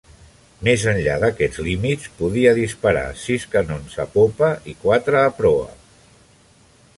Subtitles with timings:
[0.67, 5.79] Més enllà d'aquests límits, podia disparar sis canons a popa i quatre endavant.